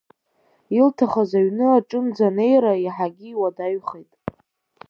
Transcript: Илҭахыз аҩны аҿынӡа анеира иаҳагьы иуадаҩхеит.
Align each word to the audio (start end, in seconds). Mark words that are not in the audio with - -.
Илҭахыз 0.79 1.31
аҩны 1.39 1.67
аҿынӡа 1.77 2.25
анеира 2.31 2.73
иаҳагьы 2.79 3.27
иуадаҩхеит. 3.31 4.11